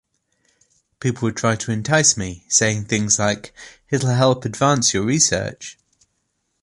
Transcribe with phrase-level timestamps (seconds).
[0.99, 3.53] People would try to entice me, saying things like,
[3.91, 5.77] 'It'll help advance your research.